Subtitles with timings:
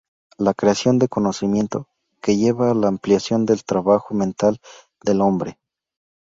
[0.39, 1.87] La creación de conocimiento,
[2.23, 4.57] que lleva a la ampliación del trabajo mental
[5.05, 5.59] del hombre.